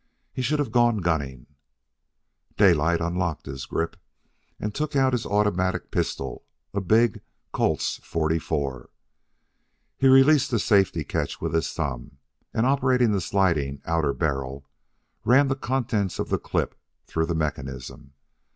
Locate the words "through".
17.05-17.27